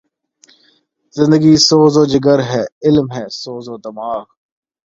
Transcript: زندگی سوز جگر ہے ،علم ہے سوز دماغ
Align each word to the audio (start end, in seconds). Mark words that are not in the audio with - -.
زندگی 1.15 1.53
سوز 1.67 1.95
جگر 2.11 2.39
ہے 2.49 2.63
،علم 2.85 3.07
ہے 3.15 3.25
سوز 3.41 3.67
دماغ 3.83 4.23